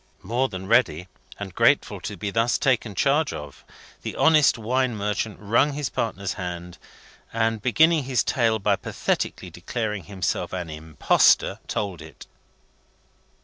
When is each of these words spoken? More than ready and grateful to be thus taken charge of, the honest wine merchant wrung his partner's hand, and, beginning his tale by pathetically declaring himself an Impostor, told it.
More 0.23 0.49
than 0.49 0.65
ready 0.65 1.07
and 1.37 1.53
grateful 1.53 1.99
to 2.01 2.17
be 2.17 2.31
thus 2.31 2.57
taken 2.57 2.95
charge 2.95 3.33
of, 3.33 3.63
the 4.01 4.15
honest 4.15 4.57
wine 4.57 4.95
merchant 4.95 5.37
wrung 5.39 5.73
his 5.73 5.91
partner's 5.91 6.33
hand, 6.33 6.79
and, 7.31 7.61
beginning 7.61 8.05
his 8.05 8.23
tale 8.23 8.57
by 8.57 8.77
pathetically 8.77 9.51
declaring 9.51 10.05
himself 10.05 10.53
an 10.53 10.71
Impostor, 10.71 11.59
told 11.67 12.01
it. 12.01 12.25